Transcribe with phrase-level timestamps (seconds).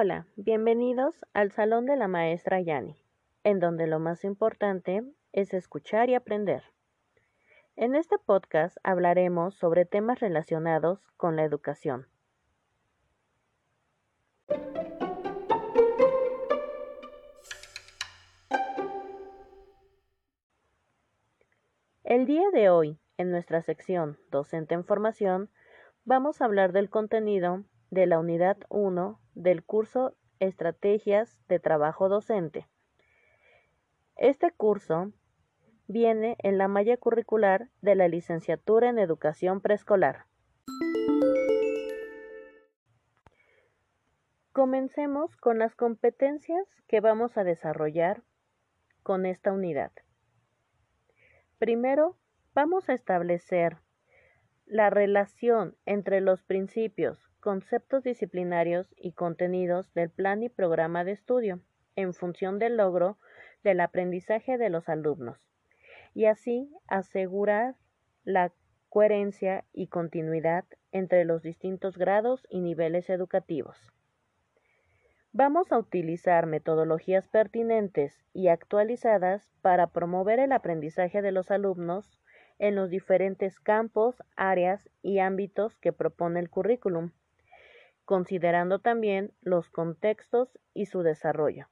[0.00, 2.94] Hola, bienvenidos al Salón de la Maestra Yani,
[3.42, 5.02] en donde lo más importante
[5.32, 6.62] es escuchar y aprender.
[7.74, 12.06] En este podcast hablaremos sobre temas relacionados con la educación.
[22.04, 25.50] El día de hoy, en nuestra sección Docente en Formación,
[26.04, 32.66] vamos a hablar del contenido de la unidad 1 del curso Estrategias de Trabajo Docente.
[34.16, 35.12] Este curso
[35.86, 40.26] viene en la malla curricular de la licenciatura en Educación Preescolar.
[44.52, 48.22] Comencemos con las competencias que vamos a desarrollar
[49.02, 49.92] con esta unidad.
[51.58, 52.16] Primero,
[52.54, 53.78] vamos a establecer
[54.66, 61.60] la relación entre los principios, conceptos disciplinarios y contenidos del plan y programa de estudio
[61.96, 63.18] en función del logro
[63.64, 65.38] del aprendizaje de los alumnos
[66.14, 67.76] y así asegurar
[68.24, 68.52] la
[68.88, 73.78] coherencia y continuidad entre los distintos grados y niveles educativos.
[75.32, 82.20] Vamos a utilizar metodologías pertinentes y actualizadas para promover el aprendizaje de los alumnos
[82.58, 87.12] en los diferentes campos, áreas y ámbitos que propone el currículum,
[88.08, 91.68] considerando también los contextos y su desarrollo.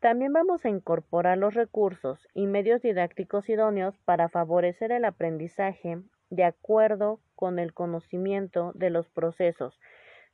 [0.00, 6.44] También vamos a incorporar los recursos y medios didácticos idóneos para favorecer el aprendizaje de
[6.44, 9.78] acuerdo con el conocimiento de los procesos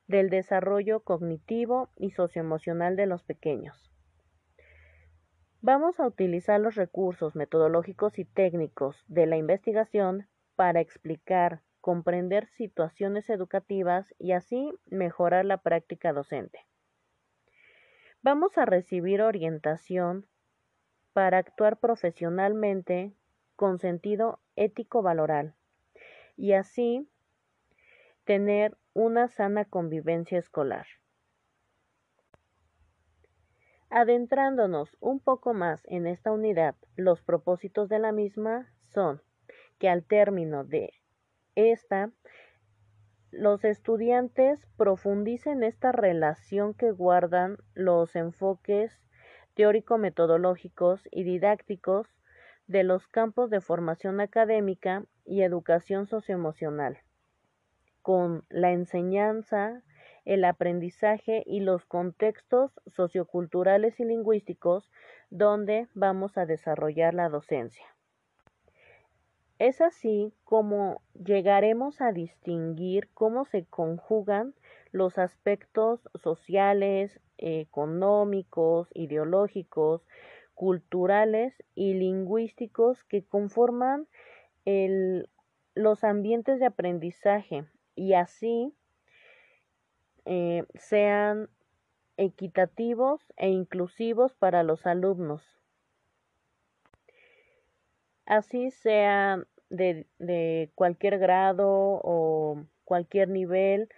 [0.07, 3.91] del desarrollo cognitivo y socioemocional de los pequeños.
[5.59, 13.29] Vamos a utilizar los recursos metodológicos y técnicos de la investigación para explicar, comprender situaciones
[13.29, 16.65] educativas y así mejorar la práctica docente.
[18.21, 20.27] Vamos a recibir orientación
[21.13, 23.13] para actuar profesionalmente
[23.55, 25.55] con sentido ético-valoral
[26.37, 27.09] y así
[28.23, 30.85] tener una sana convivencia escolar.
[33.89, 39.21] Adentrándonos un poco más en esta unidad, los propósitos de la misma son
[39.79, 40.93] que al término de
[41.55, 42.11] esta,
[43.31, 48.99] los estudiantes profundicen esta relación que guardan los enfoques
[49.53, 52.07] teórico-metodológicos y didácticos
[52.67, 56.99] de los campos de formación académica y educación socioemocional,
[58.01, 59.81] con la enseñanza,
[60.25, 64.89] el aprendizaje y los contextos socioculturales y lingüísticos
[65.29, 67.85] donde vamos a desarrollar la docencia.
[69.61, 74.55] Es así como llegaremos a distinguir cómo se conjugan
[74.91, 80.01] los aspectos sociales, económicos, ideológicos,
[80.55, 84.07] culturales y lingüísticos que conforman
[85.75, 88.73] los ambientes de aprendizaje y así
[90.25, 91.49] eh, sean
[92.17, 95.60] equitativos e inclusivos para los alumnos.
[98.25, 101.67] Así sea de, de cualquier grado
[102.03, 103.89] o cualquier nivel,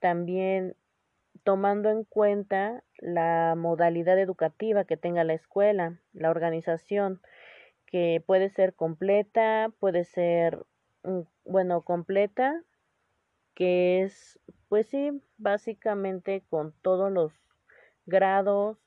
[0.00, 0.76] también
[1.44, 7.20] tomando en cuenta la modalidad educativa que tenga la escuela, la organización,
[7.86, 10.64] que puede ser completa, puede ser,
[11.04, 12.62] mm, bueno, completa,
[13.54, 14.38] que es
[14.68, 17.32] pues sí, básicamente con todos los
[18.06, 18.78] grados.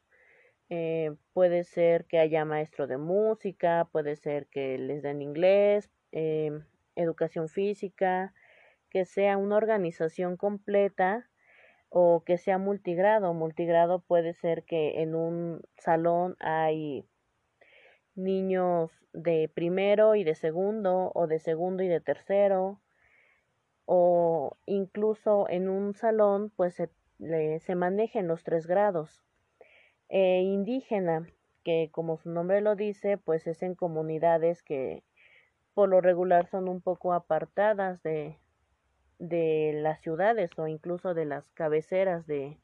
[0.70, 6.66] Eh, puede ser que haya maestro de música, puede ser que les den inglés, em,
[6.96, 8.34] educación física,
[8.90, 11.30] que sea una organización completa
[11.90, 13.34] o que sea multigrado.
[13.34, 17.06] Multigrado puede ser que en un salón hay
[18.16, 22.82] niños de primero y de segundo o de segundo y de tercero
[23.86, 26.90] o incluso en un salón pues se,
[27.60, 29.27] se manejen los tres grados.
[30.10, 31.28] E indígena,
[31.64, 35.04] que como su nombre lo dice, pues es en comunidades que
[35.74, 38.38] por lo regular son un poco apartadas de,
[39.20, 42.58] de las ciudades o incluso de las cabeceras de,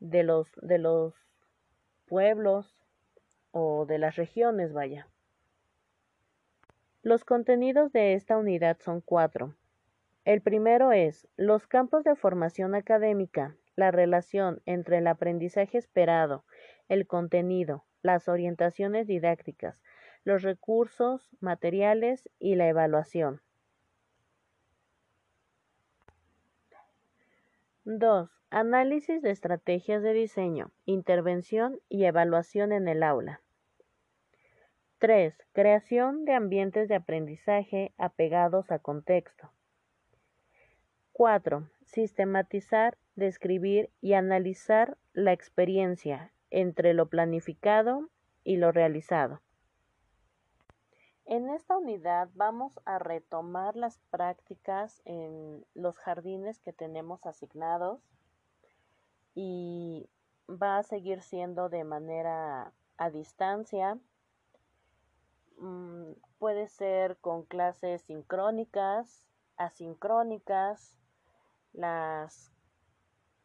[0.00, 1.14] de, los, de los
[2.06, 2.76] pueblos
[3.50, 5.08] o de las regiones, vaya.
[7.02, 9.56] Los contenidos de esta unidad son cuatro.
[10.24, 16.44] El primero es los campos de formación académica, la relación entre el aprendizaje esperado,
[16.88, 19.80] el contenido, las orientaciones didácticas,
[20.24, 23.40] los recursos materiales y la evaluación.
[27.84, 28.30] 2.
[28.50, 33.40] Análisis de estrategias de diseño, intervención y evaluación en el aula.
[34.98, 35.34] 3.
[35.52, 39.50] Creación de ambientes de aprendizaje apegados a contexto.
[41.12, 41.68] 4.
[41.86, 48.08] Sistematizar, describir y analizar la experiencia entre lo planificado
[48.44, 49.40] y lo realizado.
[51.24, 58.00] En esta unidad vamos a retomar las prácticas en los jardines que tenemos asignados
[59.34, 60.08] y
[60.48, 63.98] va a seguir siendo de manera a distancia.
[65.58, 69.24] Mm, puede ser con clases sincrónicas,
[69.56, 70.98] asincrónicas,
[71.72, 72.52] las,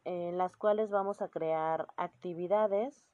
[0.08, 3.06] en las cuales vamos a crear actividades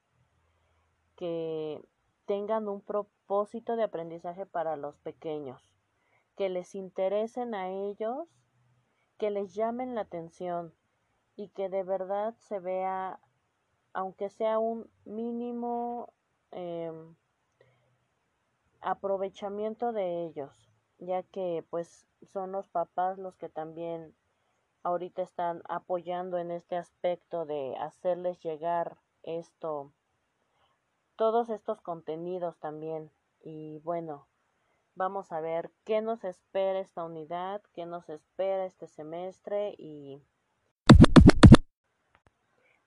[1.16, 1.84] que
[2.24, 5.60] tengan un propósito de aprendizaje para los pequeños,
[6.36, 8.28] que les interesen a ellos,
[9.18, 10.72] que les llamen la atención
[11.34, 13.18] y que de verdad se vea,
[13.92, 16.12] aunque sea un mínimo
[16.52, 17.16] em,
[18.80, 24.14] aprovechamiento de ellos, ya que pues son los papás los que también
[24.84, 29.90] ahorita están apoyando en este aspecto de hacerles llegar esto
[31.16, 33.10] todos estos contenidos también.
[33.40, 34.26] Y bueno,
[34.94, 40.20] vamos a ver qué nos espera esta unidad, qué nos espera este semestre y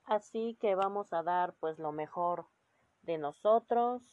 [0.06, 2.46] así que vamos a dar pues lo mejor
[3.02, 4.04] de nosotros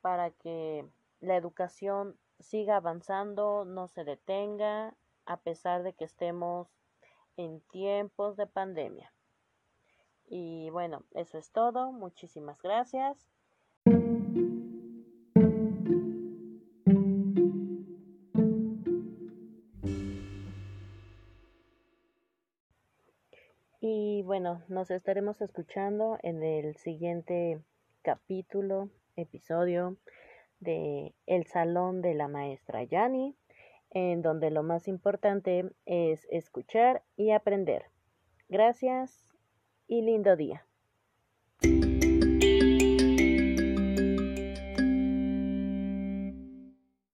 [0.00, 0.86] para que
[1.20, 4.94] la educación siga avanzando, no se detenga,
[5.26, 6.68] a pesar de que estemos
[7.36, 9.12] en tiempos de pandemia.
[10.28, 11.92] Y bueno, eso es todo.
[11.92, 13.28] Muchísimas gracias.
[23.84, 27.60] Y bueno, nos estaremos escuchando en el siguiente
[28.02, 29.96] capítulo, episodio
[30.60, 33.34] de El Salón de la Maestra Yani,
[33.94, 37.86] en donde lo más importante es escuchar y aprender.
[38.48, 39.26] Gracias
[39.86, 40.66] y lindo día.